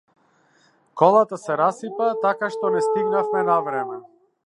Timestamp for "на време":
3.53-4.05